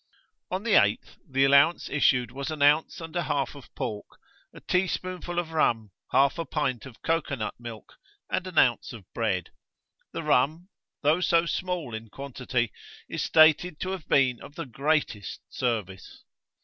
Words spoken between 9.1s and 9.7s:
bread.